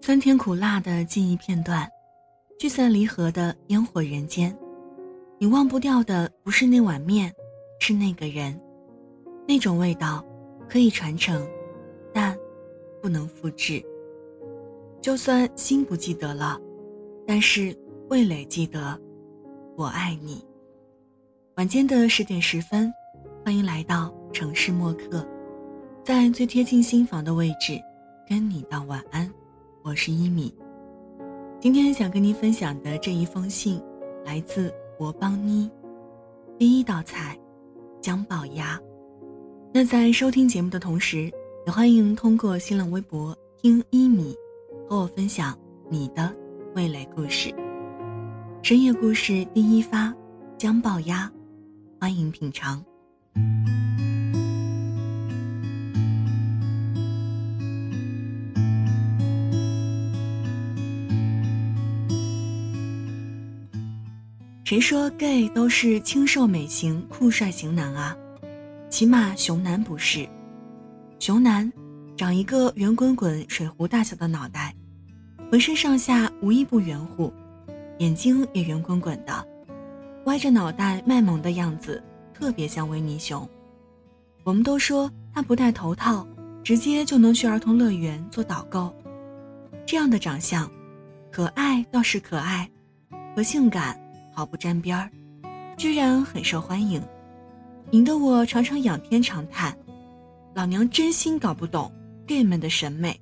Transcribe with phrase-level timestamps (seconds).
[0.00, 1.88] 酸甜苦辣的记忆片段，
[2.58, 4.56] 聚散离合的烟火人间。
[5.38, 7.32] 你忘不掉的不是那碗面，
[7.80, 8.58] 是那个人。
[9.46, 10.24] 那种味道
[10.68, 11.46] 可以传承，
[12.12, 12.36] 但
[13.02, 13.84] 不能复制。
[15.00, 16.58] 就算心不记得了，
[17.26, 17.76] 但是
[18.08, 18.98] 味蕾记得。
[19.76, 20.42] 我爱你。
[21.56, 22.92] 晚间的十点十分，
[23.44, 25.26] 欢迎来到城市默客，
[26.04, 27.80] 在最贴近心房的位置，
[28.28, 29.26] 跟你道晚安。
[29.82, 30.54] 我是一米。
[31.58, 33.82] 今天想跟您分享的这一封信，
[34.22, 35.70] 来自博邦妮。
[36.58, 37.38] 第一道菜，
[38.02, 38.78] 姜爆鸭。
[39.72, 41.32] 那在收听节目的同时，
[41.64, 44.36] 也欢迎通过新浪微博听一米，
[44.86, 45.58] 和我分享
[45.88, 46.30] 你的
[46.74, 47.48] 味蕾故事。
[48.60, 50.14] 深夜故事第一发，
[50.58, 51.32] 姜爆鸭，
[51.98, 52.84] 欢迎品尝。
[64.74, 68.16] 谁说 gay 都是清瘦美型、酷帅型男啊？
[68.90, 70.28] 起码熊男不是。
[71.20, 71.72] 熊男
[72.16, 74.74] 长一个圆滚滚、水壶大小的脑袋，
[75.48, 77.32] 浑身上下无一不圆乎。
[77.98, 79.46] 眼睛也圆滚滚的，
[80.24, 83.48] 歪着脑袋卖萌的样子，特别像维尼熊。
[84.42, 86.26] 我们都说他不戴头套，
[86.64, 88.92] 直接就能去儿童乐园做导购。
[89.86, 90.68] 这样的长相，
[91.30, 92.68] 可爱倒是可爱，
[93.36, 93.96] 和性感
[94.34, 95.10] 毫不沾边儿，
[95.76, 97.02] 居然很受欢迎，
[97.92, 99.76] 引得我常常仰天长叹：
[100.54, 101.90] 老娘真心搞不懂
[102.26, 103.18] gay 们的审美。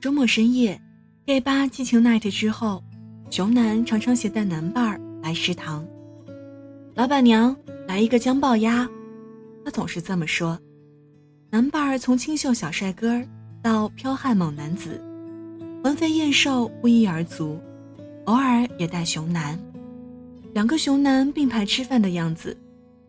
[0.00, 0.80] 周末深夜
[1.26, 2.82] ，gay 吧激情 night 之后。
[3.30, 5.86] 熊男常常携带男伴儿来食堂。
[6.96, 7.54] 老板娘，
[7.86, 8.88] 来一个姜爆鸭。
[9.64, 10.58] 他总是这么说。
[11.48, 13.22] 男伴儿从清秀小帅哥
[13.62, 15.00] 到剽悍猛男子，
[15.80, 17.56] 环肥燕瘦不一而足，
[18.24, 19.56] 偶尔也带熊男。
[20.52, 22.56] 两个熊男并排吃饭的样子，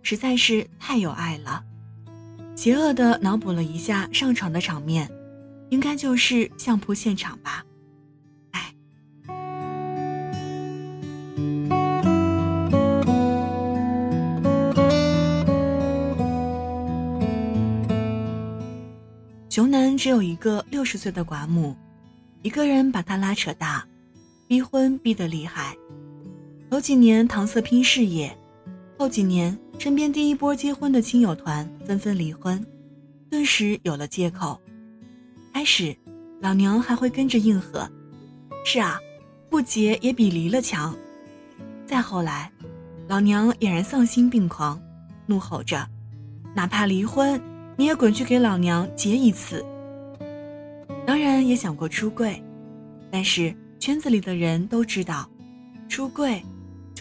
[0.04, 1.64] 实在是太有爱了。
[2.56, 5.10] 邪恶的脑补了一下上床的场面，
[5.70, 7.66] 应该就是相扑现场吧。
[19.50, 21.76] 熊男只有一个六十岁的寡母，
[22.42, 23.86] 一个人把他拉扯大，
[24.48, 25.76] 逼婚逼得厉害。
[26.72, 28.34] 头几年搪塞拼事业，
[28.98, 32.66] 后几年身边第一波结婚的亲友团纷纷离婚，
[33.30, 34.58] 顿时有了借口。
[35.54, 35.94] 开始，
[36.40, 37.86] 老娘还会跟着应和，
[38.64, 38.98] 是啊，
[39.50, 40.96] 不结也比离了强。
[41.86, 42.50] 再后来，
[43.06, 44.82] 老娘俨然丧心病狂，
[45.26, 45.86] 怒吼着，
[46.56, 47.40] 哪怕离婚。
[47.76, 49.66] 你也滚去给老娘结一次。
[51.06, 52.42] 当然也想过出柜，
[53.12, 55.30] 但是圈子里的人都知道，
[55.90, 56.42] 出柜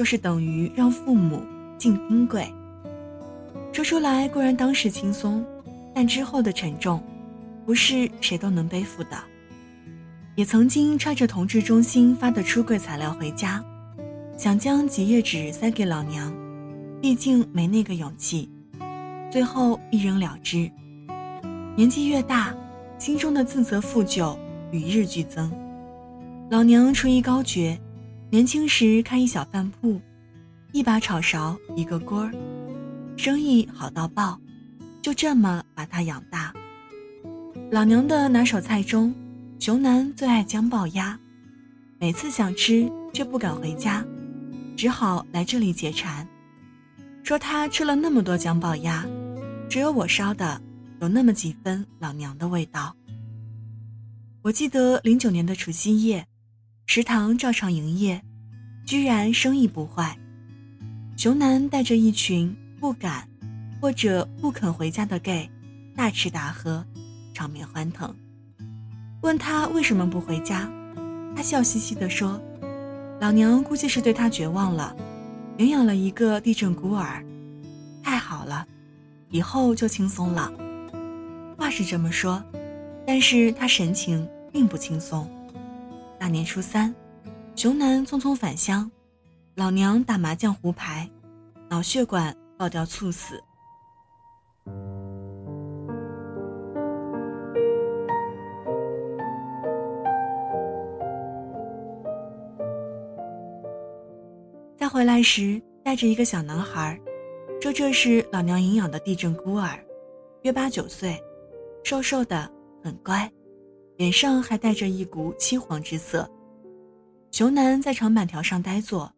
[0.01, 1.43] 就是等于让父母
[1.77, 2.51] 进冰柜。
[3.71, 5.45] 说出来固然当时轻松，
[5.95, 7.03] 但之后的沉重，
[7.67, 9.11] 不是谁都能背负的。
[10.37, 13.63] 也曾经揣着同志中心发的出柜材料回家，
[14.39, 16.33] 想将几页纸塞给老娘，
[17.03, 18.51] 毕竟没那个勇气。
[19.31, 20.71] 最后一扔了之。
[21.77, 22.55] 年纪越大，
[22.97, 24.35] 心中的自责负疚
[24.71, 25.53] 与日俱增。
[26.49, 27.79] 老娘厨艺高绝，
[28.33, 30.01] 年轻时开一小饭铺，
[30.71, 32.33] 一把炒勺一个锅儿，
[33.17, 34.41] 生意好到爆，
[35.03, 36.55] 就这么把他养大。
[37.73, 39.13] 老娘的拿手菜中，
[39.59, 41.19] 熊男最爱姜爆鸭，
[41.99, 44.05] 每次想吃却不敢回家，
[44.77, 46.25] 只好来这里解馋。
[47.25, 49.05] 说他吃了那么多姜爆鸭。
[49.69, 50.61] 只有我烧的，
[51.01, 52.95] 有那么几分老娘的味道。
[54.43, 56.27] 我记得零九年的除夕夜，
[56.93, 58.21] 食堂照常营业，
[58.85, 60.19] 居然生意不坏。
[61.17, 63.29] 熊男带着一群不敢
[63.81, 65.49] 或者不肯回家的 gay，
[65.95, 66.85] 大吃大喝，
[67.33, 68.13] 场面欢腾。
[69.21, 70.69] 问他为什么不回家，
[71.37, 72.43] 他笑嘻嘻地说
[73.23, 74.97] ：“老娘估计是对他绝望了，
[75.59, 77.25] 领养了一个地震孤儿，
[78.03, 78.67] 太好了。”
[79.31, 80.53] 以后就轻松了，
[81.57, 82.43] 话是这么说，
[83.07, 85.31] 但是他神情并不轻松。
[86.21, 86.95] 大年初三，
[87.57, 88.91] 熊男匆匆返乡，
[89.55, 91.09] 老娘打麻将胡牌，
[91.71, 93.43] 脑血管爆掉猝死。
[104.77, 107.01] 再回来时，带着一个小男孩。
[107.63, 109.83] 说这是老娘营养的地震孤儿，
[110.43, 111.19] 约八九岁，
[111.83, 112.51] 瘦瘦的，
[112.85, 113.31] 很乖，
[114.01, 116.27] 脸上还带着一股漆黄之色。
[117.31, 119.13] 熊男在长板条上呆坐，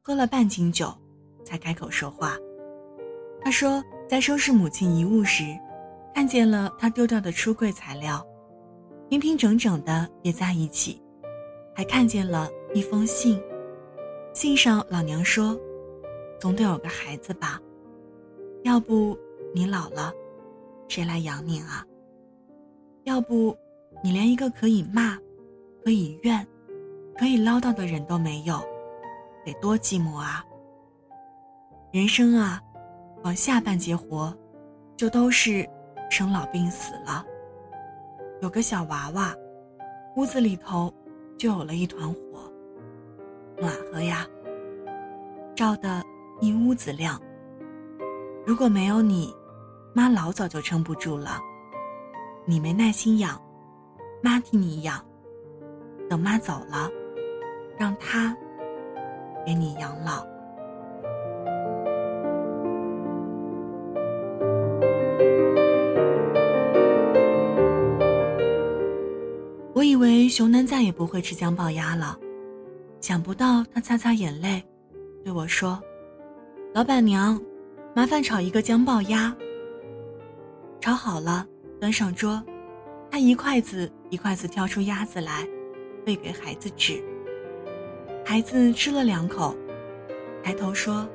[0.00, 0.90] 喝了半斤酒，
[1.44, 2.34] 才开口说话。
[3.42, 5.44] 他说，在收拾母亲遗物时，
[6.14, 8.26] 看见了他丢掉的出柜材料，
[9.10, 11.02] 平平整整的叠在一起，
[11.74, 13.38] 还看见了一封信。
[14.32, 15.60] 信上老娘说
[16.40, 17.60] ：“总得有个孩子吧？
[18.62, 19.14] 要不
[19.54, 20.10] 你老了，
[20.88, 21.84] 谁来养你啊？
[23.04, 23.54] 要不
[24.02, 25.16] 你连一个可以骂、
[25.84, 26.44] 可以怨、
[27.16, 28.60] 可以唠叨的人都没有，
[29.44, 30.44] 得多寂寞啊！
[31.92, 32.60] 人生啊，
[33.22, 34.36] 往下半截活，
[34.96, 35.68] 就都是
[36.10, 37.24] 生老病死了。
[38.40, 39.32] 有个小娃娃，
[40.16, 40.92] 屋子里头
[41.38, 42.20] 就有了一团火。”
[43.56, 44.26] 暖和呀，
[45.54, 46.02] 照得
[46.40, 47.20] 一屋子亮。
[48.44, 49.32] 如果没有你，
[49.94, 51.38] 妈老早就撑不住了。
[52.44, 53.40] 你没耐心养，
[54.22, 55.04] 妈替你养。
[56.08, 56.90] 等妈走了，
[57.76, 58.36] 让她
[59.44, 60.24] 给你养老。
[69.74, 72.18] 我以为熊男再也不会吃姜爆鸭了。
[73.00, 74.62] 想不到他擦擦眼泪，
[75.24, 75.82] 对我说
[76.72, 77.40] ：“老板娘，
[77.96, 79.34] 麻烦炒一个姜爆鸭。”
[80.78, 81.44] 炒好了，
[81.80, 82.40] 端上桌，
[83.12, 85.46] 他一筷子一筷子挑出鸭子来，
[86.06, 86.94] 喂给孩子吃。
[88.24, 89.54] 孩子吃了两口，
[90.42, 91.06] 抬头说：“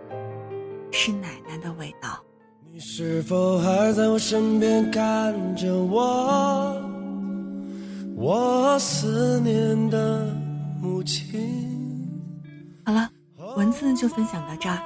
[0.93, 2.23] 是奶奶的味道。”
[2.71, 6.79] 你是否还在我身边看着我？
[8.15, 10.31] 我思念的
[10.79, 11.27] 母亲。
[12.85, 13.09] 好了，
[13.55, 14.79] 文字就分享到这儿。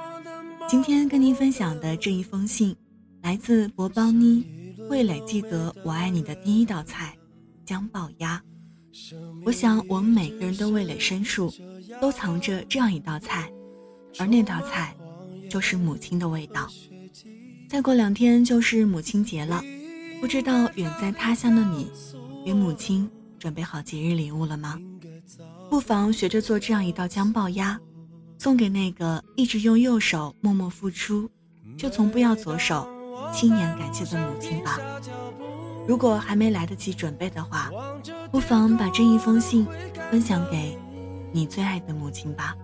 [0.66, 2.74] 今天跟您分享的这一封信，
[3.20, 4.46] 来自博邦妮，
[4.92, 7.16] 味蕾记得我爱你的第一道菜——
[7.64, 8.38] 姜爆鸭。
[9.42, 11.50] 我想我们每个人的味蕾深处，
[11.98, 13.50] 都藏着这样一道菜，
[14.18, 14.94] 而那道菜，
[15.48, 16.68] 就是母亲的味道。
[17.70, 19.62] 再过两天就是母亲节了，
[20.20, 21.90] 不知道远在他乡的你，
[22.44, 24.78] 给母亲准备好节日礼物了吗？
[25.70, 27.80] 不妨学着做这样一道姜爆鸭。
[28.38, 31.30] 送给那个一直用右手默默付出，
[31.78, 32.86] 就从不要左手
[33.32, 34.78] 亲眼感谢的母亲吧。
[35.88, 37.70] 如果还没来得及准备的话，
[38.30, 39.66] 不妨把这一封信
[40.10, 40.78] 分享给
[41.32, 42.54] 你最爱的母亲吧。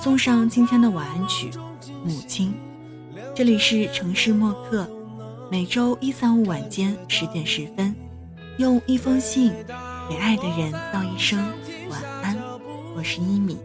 [0.00, 1.50] 送上今天的晚安曲
[2.04, 2.54] 《母亲》。
[3.34, 4.88] 这里是城市默客，
[5.50, 7.94] 每周一、三、五晚间十点十分，
[8.58, 9.52] 用一封信
[10.08, 11.38] 给爱的人道一声
[11.90, 12.36] 晚安。
[12.96, 13.58] 我是一米。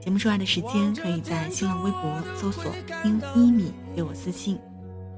[0.00, 2.64] 节目出来的时间，可以在新浪微博搜索
[3.02, 4.58] “听一米”给我私信，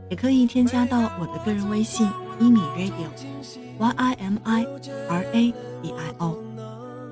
[0.08, 2.08] 也可以添加到我的个人微信
[2.40, 4.64] “一米 radio”，y i m i
[5.08, 6.38] r a d i o。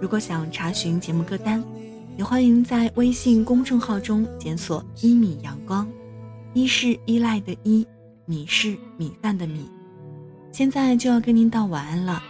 [0.00, 1.62] 如果想查询节目歌单，
[2.16, 5.88] 也欢迎在微信公众号中检索“一米阳光”，
[6.54, 7.86] 一是依赖的依，
[8.26, 9.68] 米是米饭的米。
[10.52, 12.22] 现在就要跟您道晚安了，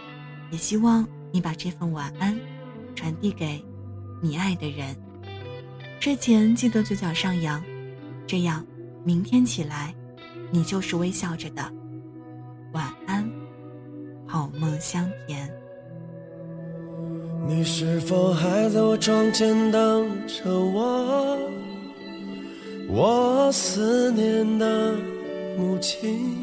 [0.51, 2.35] 也希望你把这份晚安
[2.95, 3.63] 传递给
[4.21, 4.95] 你爱的人。
[5.99, 7.63] 睡前记得嘴角上扬，
[8.25, 8.65] 这样
[9.03, 9.93] 明天起来，
[10.51, 11.61] 你就是微笑着的。
[12.73, 13.29] 晚安，
[14.25, 15.49] 好梦香甜。
[17.47, 21.37] 你是否还在我窗前等着我？
[22.87, 24.95] 我思念的
[25.57, 26.35] 母亲。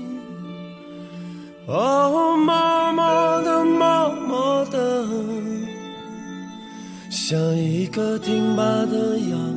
[1.66, 5.06] 哦，默默的，默默的。
[7.10, 9.51] 像一棵挺拔的杨，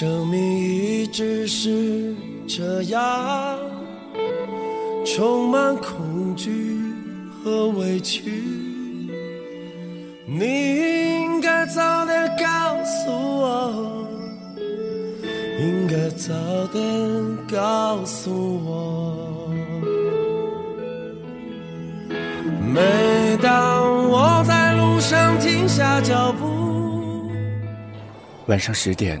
[0.00, 2.14] 生命一直是
[2.46, 3.58] 这样，
[5.04, 6.78] 充满恐惧
[7.42, 8.30] 和委屈。
[10.24, 10.44] 你
[11.16, 14.06] 应该早点告诉我，
[15.58, 16.32] 应该早
[16.72, 18.30] 点告诉
[18.64, 19.50] 我。
[22.72, 25.36] 每当我在路上。
[25.40, 26.46] 停下脚步。
[28.46, 29.20] 晚上十点，